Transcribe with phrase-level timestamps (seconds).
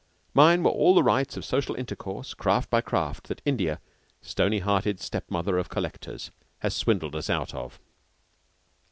[0.33, 3.79] Mine were all the rights of social intercourse, craft by craft, that India,
[4.19, 6.31] stony hearted step mother of collectors,
[6.61, 7.79] has swindled us out of.